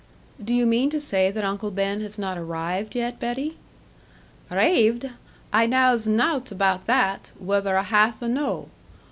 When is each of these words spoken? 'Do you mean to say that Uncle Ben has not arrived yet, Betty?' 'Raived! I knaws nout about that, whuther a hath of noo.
'Do 0.43 0.51
you 0.55 0.65
mean 0.65 0.89
to 0.89 0.99
say 0.99 1.29
that 1.29 1.43
Uncle 1.45 1.69
Ben 1.69 2.01
has 2.01 2.17
not 2.17 2.35
arrived 2.35 2.95
yet, 2.95 3.19
Betty?' 3.19 3.55
'Raived! 4.49 5.11
I 5.53 5.67
knaws 5.67 6.07
nout 6.07 6.51
about 6.51 6.87
that, 6.87 7.29
whuther 7.37 7.75
a 7.75 7.83
hath 7.83 8.23
of 8.23 8.31
noo. 8.31 8.65